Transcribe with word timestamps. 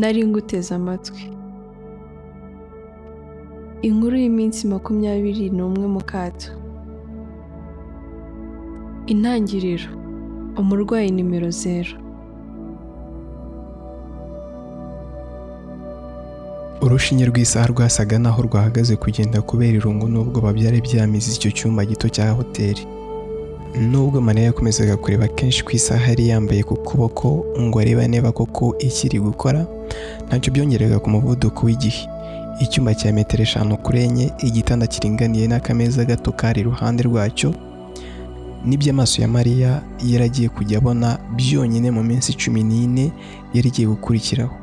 nari 0.00 0.20
nguteze 0.26 0.74
amatwi. 0.74 1.22
Inkuru 3.88 4.14
y'iminsi 4.22 4.60
makumyabiri 4.72 5.44
n'umwe 5.56 5.86
mu 5.94 6.02
kato. 6.10 6.50
Intangiriro. 9.12 9.88
Umurwayi 10.60 11.10
nimero 11.10 11.50
zeru 11.50 11.96
urushinge 16.84 17.24
rw'isaha 17.30 17.66
rwasaga 17.72 18.18
naho 18.18 18.42
rwahagaze 18.42 18.96
kugenda 18.96 19.38
kubera 19.48 19.74
irungu 19.78 20.06
n'ubwoba 20.12 20.50
byari 20.52 20.78
byamize 20.86 21.28
icyo 21.36 21.50
cyumba 21.56 21.84
gito 21.90 22.06
cya 22.14 22.26
hoteli. 22.38 22.82
Nubwo 23.80 24.20
mariya 24.20 24.46
yakomezaga 24.46 24.96
kureba 24.96 25.28
kenshi 25.28 25.64
ku 25.64 25.70
isaha 25.72 26.08
yari 26.10 26.28
yambaye 26.28 26.62
ku 26.62 26.74
kuboko 26.76 27.44
ngo 27.60 27.78
arebe 27.80 28.08
niba 28.08 28.32
koko 28.32 28.76
ikiri 28.78 29.18
gukora 29.20 29.66
ntacyo 30.28 30.52
byongeraga 30.52 30.98
ku 31.00 31.10
muvuduko 31.10 31.66
w'igihe. 31.66 32.08
Icyumba 32.60 32.94
cya 32.94 33.12
metero 33.12 33.42
eshanu 33.42 33.76
kuri 33.76 33.98
enye 34.04 34.26
igitanda 34.44 34.86
kiringaniye 34.86 35.46
n'akameza 35.48 36.04
gato 36.04 36.32
kari 36.32 36.60
iruhande 36.60 37.02
rwacyo 37.02 37.54
ni 38.64 38.76
byo 38.76 38.90
amaso 38.92 39.22
ya 39.22 39.28
mariya 39.28 39.82
yari 40.04 40.24
agiye 40.24 40.48
kujya 40.48 40.78
abona 40.78 41.18
byonyine 41.36 41.90
mu 41.90 42.02
minsi 42.04 42.36
cumi 42.36 42.62
n'ine 42.62 43.10
yari 43.54 43.68
igiye 43.68 43.88
gukurikiraho. 43.88 44.54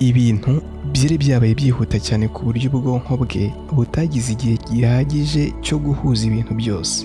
Ibintu 0.00 0.62
byari 0.92 1.14
byabaye 1.20 1.52
byihuta 1.54 2.00
cyane 2.00 2.28
ku 2.32 2.44
buryo 2.48 2.70
ubwonko 2.72 3.12
bwe 3.20 3.52
butagize 3.76 4.32
igihe 4.32 4.56
gihagije 4.66 5.52
cyo 5.62 5.76
guhuza 5.78 6.24
ibintu 6.26 6.54
byose. 6.56 7.04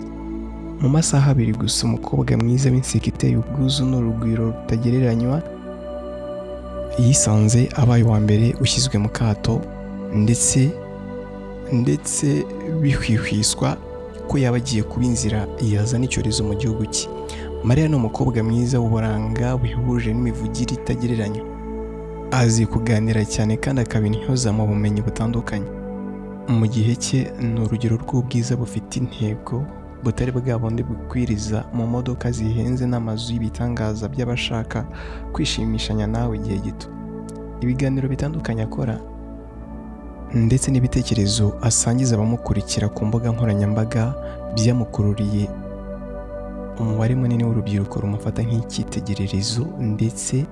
Mu 0.81 0.89
masaha 0.89 1.31
abiri 1.31 1.53
gusa 1.53 1.85
umukobwa 1.87 2.37
mwiza 2.37 2.69
w'inseko 2.69 3.05
iteye 3.11 3.35
ubwuzu 3.37 3.85
n'urugwiro 3.85 4.45
rutagereranywa 4.51 5.37
yisanze 6.99 7.69
abaye 7.81 8.03
uwa 8.03 8.19
mbere 8.19 8.55
ushyizwe 8.63 8.97
mu 9.03 9.09
kato 9.09 9.61
ndetse 10.13 10.59
ndetse 11.73 12.45
bihwihwiswa 12.81 13.77
ko 14.27 14.37
yaba 14.37 14.57
agiye 14.57 14.83
kuba 14.83 15.05
inzira 15.05 15.39
yazana 15.61 16.05
icyorezo 16.05 16.43
mu 16.43 16.53
gihugu 16.55 16.85
cye. 16.85 17.07
Mariya 17.63 17.87
ni 17.89 17.95
umukobwa 17.95 18.43
mwiza 18.43 18.79
w'uburanga 18.79 19.55
wihuje 19.61 20.13
n'imivugire 20.13 20.73
itagereranywa. 20.73 21.45
Azi 22.31 22.65
kuganira 22.65 23.25
cyane 23.25 23.57
kandi 23.57 23.81
akaba 23.81 24.05
intyoza 24.07 24.49
mu 24.53 24.65
bumenyi 24.67 25.01
butandukanye. 25.01 25.65
Mu 26.49 26.65
gihe 26.67 26.93
cye 26.95 27.19
ni 27.41 27.59
urugero 27.61 27.95
rw'ubwiza 27.97 28.53
bufite 28.57 28.93
intego 29.01 29.65
butari 30.05 30.31
bwa 30.31 30.59
bundi 30.59 30.83
bukwiriza 30.83 31.65
mu 31.73 31.87
modoka 31.87 32.31
zihenze 32.31 32.85
n'amazu 32.85 33.33
y'ibitangaza 33.33 34.05
by'abashaka 34.09 34.85
kwishimishanya 35.33 36.07
nawe 36.07 36.37
igihe 36.37 36.57
gito. 36.61 36.87
Ibiganiro 37.61 38.05
bitandukanye 38.09 38.61
akora 38.63 38.99
ndetse 40.33 40.71
n'ibitekerezo 40.71 41.57
asangiza 41.61 42.15
abamukurikira 42.15 42.89
ku 42.89 43.05
mbuga 43.05 43.31
nkoranyambaga 43.31 44.13
byamukururiye. 44.55 45.49
Umubare 46.79 47.15
munini 47.15 47.43
w'urubyiruko 47.43 47.99
rumufata 48.03 48.43
nk'icyitegererezo 48.43 49.63
ndetse 49.79 50.45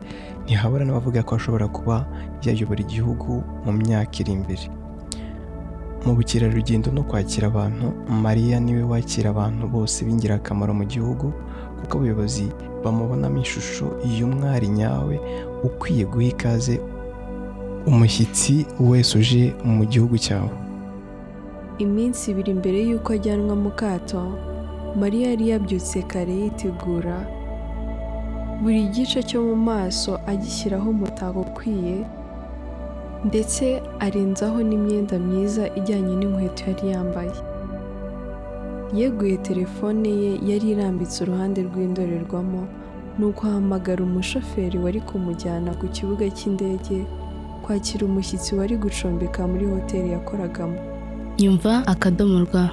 ntihabura 0.45 0.85
n'abavuga 0.85 1.19
ko 1.27 1.35
ashobora 1.35 1.67
kuba 1.67 2.05
yayobora 2.45 2.79
igihugu 2.81 3.43
mu 3.65 3.71
myaka 3.75 4.15
iri 4.23 4.31
imbere. 4.31 4.65
Mu 6.05 6.11
bukerarugendo 6.15 6.91
no 6.91 7.03
kwakira 7.03 7.47
abantu 7.47 7.87
mariya 8.09 8.59
ni 8.59 8.73
we 8.75 8.83
wakira 8.83 9.29
abantu 9.29 9.63
bose 9.67 10.05
b'ingirakamaro 10.05 10.73
mu 10.73 10.85
gihugu 10.85 11.33
kuko 11.79 11.93
abayobozi 11.97 12.45
bamubonamo 12.83 13.39
ishusho 13.41 13.85
y'umwari 14.17 14.67
nyawe 14.67 15.16
ukwiye 15.63 16.03
guha 16.05 16.28
ikaze 16.33 16.75
umushyitsi 17.88 18.66
wese 18.79 19.17
uje 19.17 19.44
mu 19.63 19.83
gihugu 19.85 20.16
cyawe. 20.17 20.51
Iminsi 21.79 22.31
ibiri 22.31 22.53
mbere 22.53 22.79
y'uko 22.89 23.13
ajyanwa 23.13 23.55
mu 23.55 23.72
kato 23.72 24.22
mariya 24.99 25.29
yari 25.31 25.45
yabyutse 25.51 26.01
kare 26.11 26.33
yitegura 26.41 27.17
buri 28.61 28.88
gice 28.94 29.19
cyo 29.23 29.41
mu 29.44 29.55
maso 29.55 30.19
agishyiraho 30.31 30.89
umutako 30.95 31.39
ukwiye 31.41 31.95
ndetse 33.25 33.81
arenzaho 34.00 34.59
n'imyenda 34.63 35.16
myiza 35.19 35.63
ijyanye 35.79 36.13
n'inkweto 36.16 36.63
yari 36.69 36.85
yambaye. 36.94 37.35
Yeguye 38.94 39.38
telefone 39.38 40.09
ye 40.09 40.31
yari 40.50 40.67
irambitse 40.73 41.23
uruhande 41.23 41.59
rw'indorerwamo 41.67 42.61
nuko 43.19 43.47
ahamagara 43.47 44.03
umushoferi 44.03 44.78
wari 44.84 45.01
kumujyana 45.01 45.72
ku 45.79 45.85
kibuga 45.95 46.25
cy'indege 46.38 47.06
kwakira 47.63 48.06
umushyitsi 48.06 48.56
wari 48.56 48.75
gucumbika 48.78 49.47
muri 49.47 49.66
hoteli 49.66 50.09
yakoragamo. 50.11 50.78
Nyumva 51.40 51.88
akadomo 51.88 52.40
rwa 52.45 52.66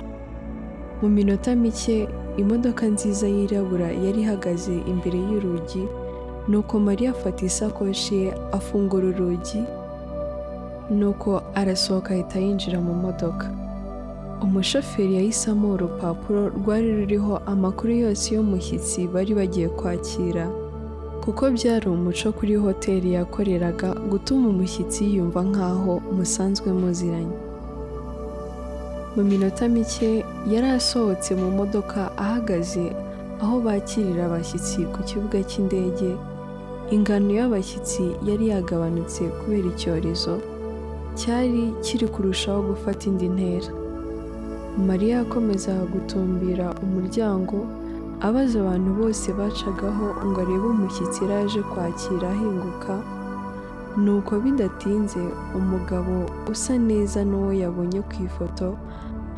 mu 1.02 1.08
minota 1.08 1.56
mike 1.56 2.08
imodoka 2.36 2.86
nziza 2.86 3.26
yirabura 3.28 3.88
yari 4.04 4.20
ihagaze 4.20 4.74
imbere 4.92 5.18
y'urugi 5.18 5.82
nuko 6.48 6.80
mariya 6.80 7.10
afata 7.10 7.46
isakoshi 7.46 8.14
ye 8.22 8.28
afungura 8.52 9.06
urugi 9.08 9.60
nuko 10.90 11.42
arasohoka 11.54 12.14
ahita 12.14 12.38
yinjira 12.38 12.80
mu 12.80 12.94
modoka. 12.94 13.46
Umushoferi 14.42 15.14
yahisemo 15.14 15.72
urupapuro 15.72 16.48
rwari 16.48 16.90
ruriho 16.98 17.36
amakuru 17.52 17.92
yose 18.04 18.34
y'umushyitsi 18.34 19.06
bari 19.12 19.32
bagiye 19.34 19.68
kwakira. 19.68 20.48
Kuko 21.24 21.50
byari 21.50 21.86
umuco 21.88 22.32
kuri 22.32 22.54
hoteli 22.56 23.12
yakoreraga 23.12 23.88
gutuma 24.10 24.48
umushyitsi 24.48 25.04
yiyumva 25.04 25.40
nk'aho 25.50 25.92
musanzwe 26.16 26.68
muziranye. 26.72 27.36
Mu 29.16 29.22
minota 29.28 29.68
mike 29.68 30.24
yari 30.52 30.68
asohotse 30.78 31.34
mu 31.40 31.50
modoka 31.58 32.00
ahagaze 32.24 32.84
aho 33.42 33.60
bakirira 33.60 34.24
abashyitsi 34.26 34.78
ku 34.92 35.00
kibuga 35.08 35.38
cy'indege. 35.48 36.10
Ingano 36.90 37.30
y'abashyitsi 37.38 38.02
yari 38.28 38.44
yagabanutse 38.52 39.22
kubera 39.38 39.68
icyorezo. 39.74 40.34
Cyari 41.18 41.74
kiri 41.84 42.06
kurushaho 42.08 42.62
gufata 42.62 43.02
indi 43.10 43.28
ntera. 43.28 43.70
Mariya 44.88 45.16
yakomezaga 45.18 45.84
gutumbira 45.94 46.66
umuryango 46.84 47.56
abaza 48.26 48.56
abantu 48.62 48.90
bose 49.00 49.26
bacagaho 49.38 50.06
ngo 50.26 50.38
arebe 50.44 50.66
umushyitsi 50.74 51.18
yari 51.24 51.34
aje 51.44 51.60
kwakira 51.70 52.26
ahinguka. 52.34 52.94
Nuko 54.04 54.32
bidatinze 54.42 55.20
umugabo 55.58 56.14
usa 56.52 56.74
neza 56.78 57.20
n'uwo 57.28 57.52
yabonye 57.62 58.00
ku 58.08 58.14
ifoto 58.26 58.68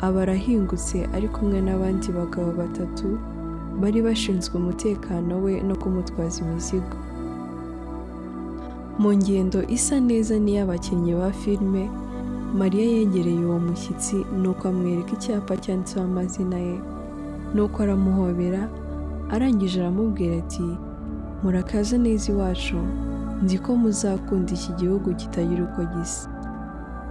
aba 0.05 0.21
arahingutse 0.23 0.97
ari 1.15 1.27
kumwe 1.33 1.57
n'abandi 1.65 2.07
bagabo 2.17 2.49
batatu 2.61 3.07
bari 3.81 3.99
bashinzwe 4.05 4.53
umutekano 4.61 5.33
we 5.43 5.53
no 5.67 5.75
kumutwaza 5.81 6.37
imizigo. 6.45 6.95
Mu 8.99 9.09
ngendo 9.17 9.59
isa 9.67 9.99
neza 9.99 10.35
n'iy'abakinnyi 10.39 11.13
ba 11.19 11.29
filime 11.41 11.89
mariya 12.59 12.85
yegereye 12.85 13.43
uwo 13.45 13.59
mushyitsi 13.59 14.15
nuko 14.41 14.67
amwereka 14.69 15.11
icyapa 15.17 15.53
cyanditseho 15.63 16.05
amazina 16.05 16.57
ye. 16.67 16.77
Nuko 17.53 17.77
aramuhobera 17.83 18.61
arangije 19.33 19.81
aramubwira 19.81 20.33
ati 20.43 20.65
murakaza 21.43 21.97
neza 21.97 22.31
iwacu 22.31 22.77
nzi 23.43 23.57
ko 23.63 23.69
muzakunda 23.81 24.51
iki 24.53 24.71
gihugu 24.79 25.07
kitagira 25.19 25.63
uko 25.65 25.81
gisa. 25.93 26.29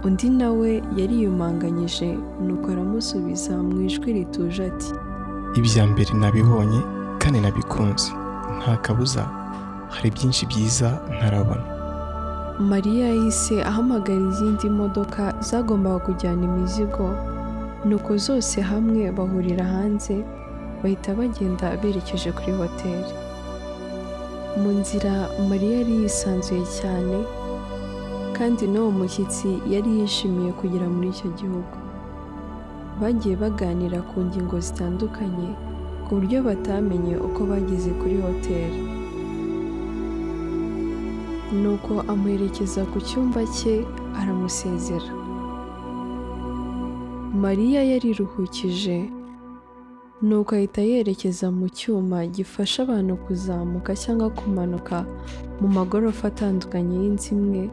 Undi 0.05 0.29
nawe 0.29 0.71
yariyumanganyije 0.97 2.09
nuko 2.45 2.71
aramusubiza 2.71 3.53
mu 3.67 3.81
ijwi 3.87 4.09
rituje 4.13 4.61
ati 4.71 4.91
ibya 5.59 5.83
mbere 5.91 6.11
nabibonye 6.19 6.79
kandi 7.21 7.37
nabikunze. 7.43 8.09
Nta 8.63 8.73
kabuza. 8.83 9.23
Hari 9.95 10.09
byinshi 10.15 10.43
byiza 10.51 10.87
ntarabona. 11.17 11.65
Mariya 12.71 13.07
yahise 13.13 13.55
ahamagara 13.69 14.21
izindi 14.31 14.69
modoka 14.69 15.23
zagombaga 15.47 15.99
kujyana 16.05 16.43
imizigo. 16.49 17.07
Nuko 17.87 18.11
zose 18.17 18.61
hamwe 18.61 19.11
bahurira 19.17 19.65
hanze 19.73 20.15
bahita 20.81 21.13
bagenda 21.17 21.67
berekeje 21.81 22.29
kuri 22.37 22.51
hoteli. 22.59 23.13
Mu 24.61 24.69
nzira 24.79 25.13
mariya 25.49 25.77
yari 25.81 25.93
yisanzuye 26.03 26.63
cyane 26.79 27.17
kandi 28.37 28.63
n'uwo 28.71 28.91
mushyitsi 28.99 29.49
yari 29.73 29.89
yishimiye 29.99 30.51
kugera 30.59 30.85
muri 30.93 31.09
icyo 31.13 31.29
gihugu. 31.39 31.75
Bagiye 33.01 33.35
baganira 33.35 33.99
ku 34.09 34.21
ngingo 34.25 34.55
zitandukanye 34.65 35.49
ku 36.05 36.09
buryo 36.21 36.37
batamenye 36.47 37.17
uko 37.27 37.39
bageze 37.49 37.89
kuri 37.99 38.15
hoteli. 38.21 38.79
Nuko 41.61 42.01
amuherekeza 42.11 42.81
ku 42.91 42.97
cyumba 43.07 43.41
cye 43.55 43.85
aramusezera. 44.19 45.11
Mariya 47.43 47.81
yariruhukije 47.91 48.97
nuko 50.21 50.55
ahita 50.55 50.81
yerekeza 50.81 51.47
mu 51.51 51.67
cyuma 51.77 52.25
gifasha 52.35 52.83
abantu 52.83 53.13
kuzamuka 53.25 53.91
cyangwa 54.03 54.29
kumanuka 54.29 54.97
mu 55.61 55.67
magorofa 55.77 56.27
atandukanye 56.31 56.95
y'inzu 57.03 57.29
imwe 57.35 57.63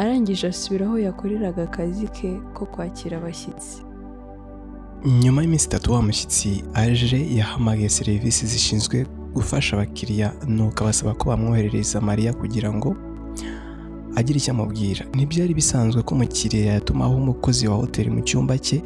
arangije 0.00 0.46
asubira 0.52 0.86
aho 0.86 0.96
yakoreraga 1.06 1.62
akazi 1.68 2.06
ke 2.16 2.30
ko 2.54 2.62
kwakira 2.72 3.16
abashyitsi. 3.18 3.76
Nyuma 5.22 5.42
y'iminsi 5.42 5.66
itatu 5.66 5.92
wa 5.92 6.02
mushyitsi 6.06 6.50
aje 6.74 7.18
yahamagaye 7.38 7.88
serivisi 7.88 8.46
zishinzwe 8.46 9.06
gufasha 9.34 9.76
abakiriya 9.76 10.32
nuko 10.48 10.84
abasaba 10.84 11.14
ko 11.14 11.28
bamwoherereza 11.30 12.00
mariya 12.00 12.32
kugira 12.32 12.72
ngo 12.72 12.96
agire 14.16 14.36
icyo 14.38 14.52
amubwira. 14.52 15.02
Ntibyari 15.14 15.54
bisanzwe 15.54 16.02
ko 16.02 16.14
umukiriya 16.14 16.72
yatumaho 16.76 17.16
umukozi 17.16 17.68
wa 17.68 17.76
hoteli 17.76 18.10
mu 18.10 18.20
cyumba 18.20 18.58
cye 18.58 18.82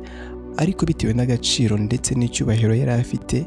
ariko 0.57 0.87
bitewe 0.87 1.13
n'agaciro 1.15 1.75
ndetse 1.79 2.15
n'icyubahiro 2.15 2.75
yari 2.75 2.93
afite 2.95 3.47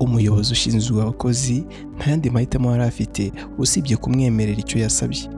umuyobozi 0.00 0.52
ushinzwe 0.52 1.02
abakozi 1.02 1.66
nta 1.96 2.10
yandi 2.10 2.30
mahitamo 2.30 2.70
yari 2.72 2.84
afite 2.88 3.32
usibye 3.58 3.96
kumwemerera 3.96 4.58
icyo 4.60 4.78
yasabye. 4.80 5.28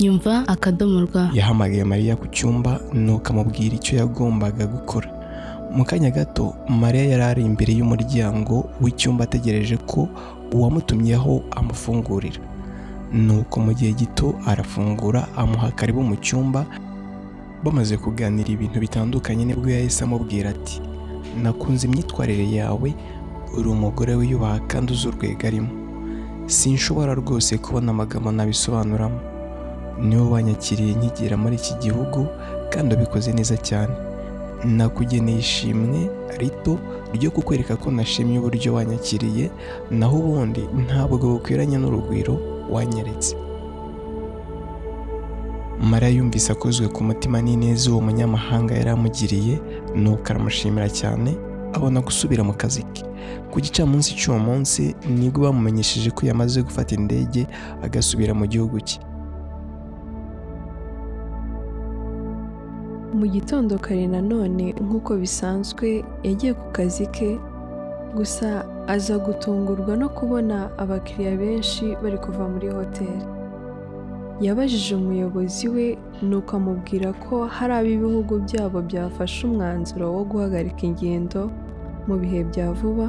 Nyumva 0.00 0.46
akadomo 0.48 1.00
rwa 1.00 1.30
yahamagaye 1.34 1.84
mariya 1.84 2.14
ku 2.16 2.26
cyumba 2.30 2.78
nuko 2.94 3.28
amubwira 3.34 3.74
icyo 3.74 3.98
yagombaga 3.98 4.66
gukora. 4.70 5.08
Mu 5.70 5.84
kanya 5.84 6.10
gato 6.10 6.54
mariya 6.68 7.04
yari 7.12 7.22
ari 7.24 7.42
imbere 7.44 7.72
y'umuryango 7.78 8.68
w'icyumba 8.80 9.24
ategereje 9.24 9.76
ko 9.76 10.08
uwamutumyeho 10.52 11.42
amufungurira. 11.50 12.40
Nuko 13.12 13.60
mu 13.60 13.72
gihe 13.74 13.92
gito 13.92 14.34
arafungura 14.46 15.28
amuha 15.36 15.70
karibu 15.72 16.02
mu 16.02 16.16
cyumba 16.16 16.64
bamaze 17.64 17.96
kuganira 17.96 18.48
ibintu 18.52 18.80
bitandukanye 18.80 19.44
ni 19.44 19.54
bwo 19.54 19.68
yahise 19.70 20.04
amubwira 20.04 20.50
ati 20.50 20.80
nakunze 21.42 21.86
imyitwarire 21.88 22.46
yawe 22.58 22.88
uri 23.58 23.68
umugore 23.68 24.14
wiyubaha 24.14 24.58
kandi 24.70 24.92
uzi 24.92 25.08
urwego 25.08 25.46
arimo. 25.46 25.68
Sinshobora 26.46 27.14
rwose 27.14 27.58
kubona 27.58 27.90
amagambo 27.92 28.32
nabisobanuramo. 28.32 29.20
Niwe 30.00 30.22
wanyakiriye 30.32 30.94
nkigera 30.94 31.36
muri 31.36 31.56
iki 31.56 31.74
gihugu 31.82 32.26
kandi 32.72 32.94
ubikoze 32.94 33.32
neza 33.32 33.56
cyane. 33.56 33.92
Nakugeneye 34.64 35.38
ishimwe 35.38 36.10
rito 36.38 36.78
ryo 37.14 37.30
kukwereka 37.30 37.76
ko 37.76 37.90
nashimye 37.90 38.38
uburyo 38.38 38.74
wanyakiriye 38.74 39.50
naho 39.90 40.16
ubundi 40.18 40.62
ntabwo 40.86 41.18
bukwiranye 41.18 41.76
n'urugwiro 41.78 42.34
wanyeretse. 42.70 43.36
Mariya 45.90 46.10
yumvise 46.10 46.52
akozwe 46.52 46.88
ku 46.88 47.04
mutima 47.04 47.38
n'ineza 47.42 47.90
uwo 47.90 48.00
munyamahanga 48.00 48.74
yari 48.74 48.90
amugiriye 48.90 49.54
nuko 49.94 50.26
aramushimira 50.30 50.88
cyane 50.90 51.30
abona 51.72 52.00
gusubira 52.00 52.42
mu 52.44 52.52
kazi 52.52 52.82
ke. 52.82 53.02
Ku 53.50 53.60
gicamunsi 53.60 54.14
cy'uwo 54.18 54.38
munsi 54.38 54.94
ni 55.08 55.30
bwo 55.30 55.42
bamumenyesheje 55.46 56.10
ko 56.10 56.26
yamaze 56.26 56.62
gufata 56.62 56.94
indege 56.98 57.46
agasubira 57.82 58.34
mu 58.34 58.46
gihugu 58.46 58.80
cye. 58.80 58.98
Mu 63.14 63.26
gitondo 63.26 63.78
kare 63.78 64.06
nanone 64.06 64.66
nk'uko 64.84 65.16
bisanzwe 65.22 66.04
yagiye 66.26 66.52
ku 66.54 66.66
kazi 66.76 67.06
ke 67.14 67.30
gusa 68.16 68.64
aza 68.86 69.16
gutungurwa 69.18 69.96
no 69.96 70.08
kubona 70.08 70.56
abakiriya 70.82 71.36
benshi 71.36 71.84
bari 72.02 72.18
kuva 72.24 72.44
muri 72.52 72.68
hoteli 72.68 73.24
yabajije 74.44 74.94
umuyobozi 74.96 75.66
we 75.74 75.86
nuko 76.22 76.56
amubwira 76.56 77.12
ko 77.24 77.34
hari 77.56 77.72
ab'ibihugu 77.80 78.34
byabo 78.46 78.78
byafashe 78.88 79.46
umwanzuro 79.48 80.06
wo 80.16 80.22
guhagarika 80.30 80.82
ingendo 80.88 81.50
mu 82.06 82.14
bihe 82.20 82.40
bya 82.50 82.72
vuba 82.78 83.08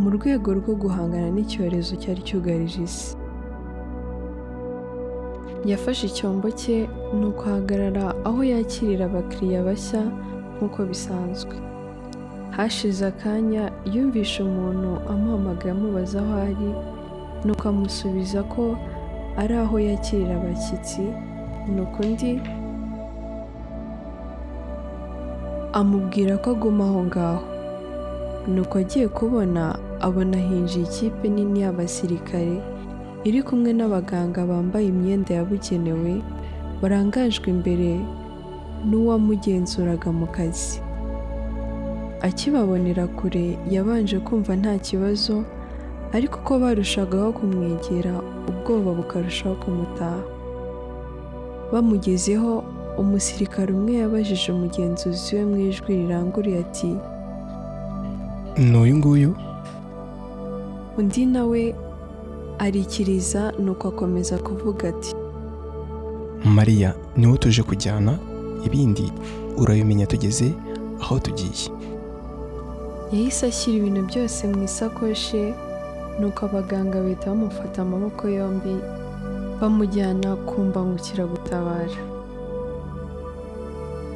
mu 0.00 0.08
rwego 0.16 0.48
rwo 0.58 0.72
guhangana 0.82 1.28
n'icyorezo 1.34 1.92
cyari 2.02 2.22
cyugarije 2.22 2.80
isi. 2.86 3.17
Yafashe 5.70 6.06
icyombo 6.10 6.48
cye 6.60 6.76
nuko 7.18 7.42
ahagarara 7.50 8.06
aho 8.28 8.40
yakirira 8.52 9.04
abakiriya 9.06 9.60
bashya 9.68 10.02
nk'uko 10.56 10.78
bisanzwe. 10.90 11.54
Hashize 12.56 13.02
akanya 13.06 13.64
yumvishe 13.92 14.42
umuntu 14.42 14.90
amuhamagaye 15.12 15.70
amubaza 15.76 16.18
aho 16.24 16.34
ari 16.48 16.70
nuko 17.44 17.64
amusubiza 17.72 18.40
ko 18.52 18.64
ari 19.40 19.54
aho 19.62 19.76
yakirira 19.88 20.34
abashyitsi 20.40 21.02
nuko 21.74 21.96
undi 22.02 22.32
amubwira 25.78 26.34
ko 26.42 26.50
aguma 26.56 26.84
aho 26.88 27.00
ngaho. 27.08 27.42
Nuko 28.48 28.74
agiye 28.82 29.06
kubona 29.08 29.62
abona 30.00 30.36
hinjiye 30.46 30.84
ikipe 30.88 31.28
nini 31.28 31.60
y'abasirikare 31.62 32.56
iri 33.24 33.42
kumwe 33.42 33.70
n'abaganga 33.72 34.46
bambaye 34.46 34.86
imyenda 34.92 35.34
yabugenewe 35.34 36.12
barangajwe 36.82 37.46
imbere 37.54 37.90
n'uwamugenzuraga 38.88 40.08
mu 40.18 40.26
kazi. 40.26 40.78
Akibabonera 42.22 43.06
kure 43.18 43.58
yabanje 43.70 44.18
kumva 44.26 44.52
nta 44.56 44.74
kibazo 44.78 45.44
ariko 46.16 46.38
uko 46.40 46.52
barushagaho 46.62 47.32
kumwegera 47.38 48.14
ubwoba 48.50 48.90
bukarushaho 48.98 49.54
kumutaha. 49.62 50.22
Bamugezeho 51.72 52.64
umusirikare 52.98 53.70
umwe 53.74 53.92
yabajije 54.02 54.48
umugenzuzi 54.52 55.36
we 55.36 55.42
mu 55.50 55.56
ijwi 55.68 55.90
riranguruye 56.00 56.58
ati 56.64 56.90
ni 58.58 58.76
uyu 58.78 58.96
nguyu? 58.98 59.30
Undi 60.98 61.26
nawe 61.26 61.74
arikiriza 62.58 63.52
nuko 63.58 63.88
akomeza 63.88 64.38
kuvuga 64.38 64.88
ati 64.88 65.14
mariya 66.44 66.94
ni 67.16 67.26
we 67.26 67.38
tuje 67.38 67.62
kujyana 67.62 68.18
ibindi 68.66 69.12
urabimenya 69.56 70.06
tugeze 70.06 70.52
aho 71.02 71.18
tugiye. 71.18 71.70
Yahise 73.12 73.46
ashyira 73.46 73.78
ibintu 73.78 74.02
byose 74.10 74.46
mu 74.48 74.62
isakoshi 74.64 75.54
nuko 76.20 76.46
abaganga 76.46 77.00
bahita 77.02 77.30
bamufata 77.30 77.82
amaboko 77.82 78.28
yombi 78.28 78.74
bamujyana 79.60 80.36
ku 80.46 80.60
mbangukiragutabara. 80.68 81.96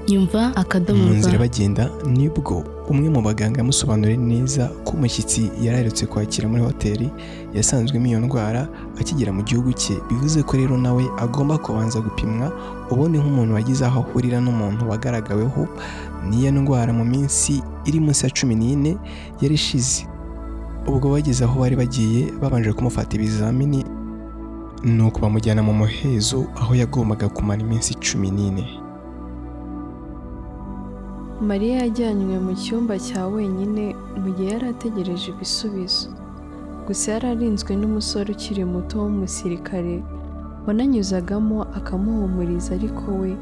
Nyumva 0.08 0.56
akadomo 0.56 1.04
mu 1.04 1.14
nzira 1.14 1.38
bagenda 1.38 1.90
ni 2.06 2.28
bwo 2.28 2.64
umwe 2.90 3.08
mu 3.08 3.22
baganga 3.22 3.58
yamusobanuriye 3.62 4.16
neza 4.18 4.68
ko 4.84 4.92
umushyitsi 4.98 5.50
yari 5.62 5.76
aherutse 5.78 6.06
kwakira 6.06 6.48
muri 6.48 6.62
hoteli 6.62 7.06
yasanzwemo 7.54 8.06
iyo 8.06 8.20
ndwara 8.20 8.68
akigera 9.00 9.32
mu 9.32 9.42
gihugu 9.46 9.72
cye. 9.72 9.94
Bivuze 10.10 10.42
ko 10.42 10.56
rero 10.56 10.74
nawe 10.78 11.04
agomba 11.18 11.58
kubanza 11.58 12.00
gupimwa 12.02 12.50
ubundi 12.90 13.18
nk'umuntu 13.18 13.54
wagize 13.54 13.84
aho 13.86 14.00
ahurira 14.02 14.40
n'umuntu 14.42 14.82
wagaragaweho 14.90 15.62
n'iyo 16.28 16.50
ndwara 16.52 16.92
mu 16.92 17.04
minsi 17.04 17.62
iri 17.86 18.00
munsi 18.00 18.26
ya 18.26 18.30
cumi 18.34 18.54
n'ine 18.54 18.96
yari 19.40 19.54
ishize. 19.54 20.04
Ubwo 20.86 21.10
bageze 21.14 21.44
aho 21.46 21.60
bari 21.62 21.76
bagiye 21.76 22.32
babanje 22.42 22.72
kumufata 22.74 23.16
ibizamini 23.16 23.84
nuko 24.84 25.20
bamujyana 25.22 25.62
mu 25.62 25.72
muhezo 25.72 26.44
aho 26.60 26.74
yagombaga 26.74 27.28
kumara 27.30 27.62
iminsi 27.62 27.94
cumi 28.02 28.30
n'ine. 28.30 28.81
Mariya 31.48 31.76
yajyanywe 31.82 32.36
mu 32.46 32.52
cyumba 32.62 32.94
cya 33.06 33.22
wenyine 33.34 33.84
mu 34.20 34.28
gihe 34.36 34.48
yari 34.54 34.66
ategereje 34.74 35.26
ibisubizo. 35.34 36.08
Gusa 36.86 37.06
yari 37.14 37.26
arinzwe 37.34 37.72
n'umusore 37.80 38.28
ukiri 38.34 38.64
muto 38.72 38.94
w'umusirikare 39.02 39.94
wananyuzagamo 40.66 41.58
akamuhumuriza 41.78 42.70
ariko 42.78 43.04
we 43.20 43.32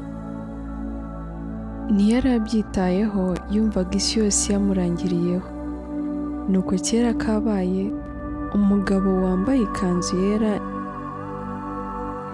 ntiyari 1.93 2.29
abyitayeho 2.37 3.23
yumvaga 3.53 3.93
isi 3.99 4.13
yose 4.21 4.43
yamurangiriyeho. 4.53 5.49
Nuko 6.49 6.73
kera 6.85 7.11
kabaye 7.23 7.83
umugabo 8.57 9.09
wambaye 9.25 9.61
ikanzu 9.67 10.13
yera 10.25 10.53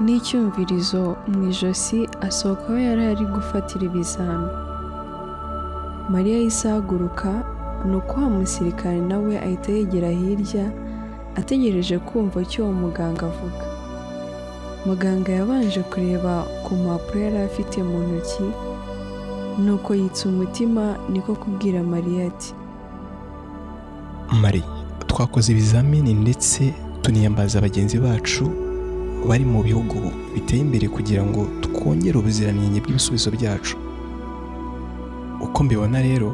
n'icyumvirizo 0.04 1.04
mu 1.32 1.40
ijosi 1.52 2.00
asohoka 2.28 2.66
aho 2.70 2.78
yari 2.88 3.04
ari 3.12 3.26
gufatira 3.36 3.84
ibizami. 3.90 4.50
Mariya 6.10 6.38
yahise 6.38 6.70
ahaguruka 6.70 7.30
nuko 7.86 8.22
wa 8.22 8.30
musirikare 8.30 9.02
nawe 9.02 9.40
ahita 9.40 9.72
yegera 9.72 10.10
hirya 10.10 10.66
ategereje 11.36 12.00
kumva 12.00 12.42
icyo 12.42 12.64
uwo 12.64 12.74
muganga 12.74 13.26
avuga. 13.26 13.66
Muganga 14.86 15.32
yabanje 15.32 15.80
kureba 15.92 16.34
ku 16.64 16.76
mpapuro 16.76 17.20
yari 17.20 17.38
afite 17.38 17.78
mu 17.84 17.98
ntoki 18.08 18.44
nuko 19.64 19.96
yitsa 19.96 20.30
umutima 20.30 20.96
niko 21.12 21.36
kubwira 21.36 21.84
mariya 21.84 22.28
ati 22.28 22.54
mari 24.42 24.64
twakoze 25.08 25.52
ibizamini 25.52 26.14
ndetse 26.14 26.74
tuniyambaza 27.02 27.62
bagenzi 27.62 27.98
bacu 28.00 28.46
bari 29.28 29.46
mu 29.46 29.64
bihugu 29.64 29.98
biteye 30.34 30.62
imbere 30.62 30.88
kugira 30.88 31.24
ngo 31.26 31.48
twongere 31.62 32.18
ubuziranenge 32.18 32.80
bw'ibisubizo 32.82 33.32
byacu. 33.32 33.78
Uko 35.50 35.64
mbibona 35.64 36.02
rero 36.02 36.30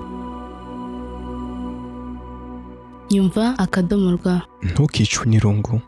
nyumva 3.12 3.60
akadomo 3.60 4.12
rwa 4.18 4.36
ntukicwe 4.64 5.24
n'irungu 5.30 5.80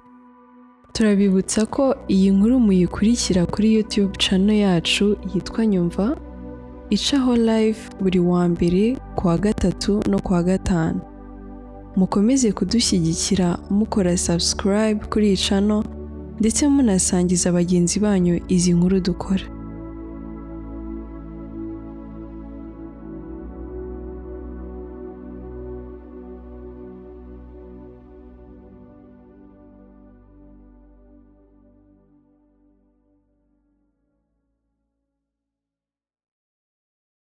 turabibutsa 0.93 1.65
ko 1.65 1.95
iyi 2.15 2.29
nkuru 2.35 2.55
muyikurikira 2.65 3.45
kuri 3.45 3.73
YouTube 3.75 4.13
channel 4.17 4.55
yacu 4.65 5.17
yitwa 5.33 5.65
Nyumva 5.65 6.17
icaho 6.89 7.35
live 7.35 7.79
buri 8.01 8.19
wa 8.19 8.47
mbere 8.49 8.97
ku 9.15 9.27
wa 9.27 9.37
gatatu 9.37 9.91
no 10.09 10.19
ku 10.19 10.33
wa 10.33 10.43
gatanu. 10.43 11.01
Mukomeze 11.95 12.51
kudushyigikira 12.51 13.57
mukora 13.69 14.17
subscribe 14.17 14.99
kuri 15.11 15.27
iyi 15.27 15.37
channel 15.37 15.83
ndetse 16.39 16.67
munasangiza 16.67 17.51
bagenzi 17.51 17.99
banyu 17.99 18.39
izi 18.47 18.73
nkuru 18.73 18.99
dukora. 18.99 19.43